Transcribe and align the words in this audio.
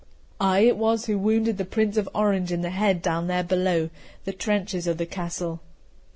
I 0.39 0.61
it 0.61 0.77
was 0.77 1.05
who 1.05 1.15
wounded 1.19 1.59
the 1.59 1.63
Prince 1.63 1.95
of 1.95 2.09
Orange 2.15 2.51
in 2.51 2.61
the 2.63 2.71
head 2.71 3.03
down 3.03 3.27
there 3.27 3.43
below 3.43 3.91
the 4.25 4.33
trenches 4.33 4.87
of 4.87 4.97
the 4.97 5.05
castle. 5.05 5.59